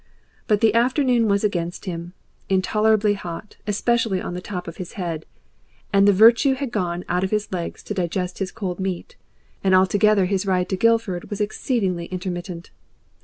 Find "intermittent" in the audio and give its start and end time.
12.07-12.71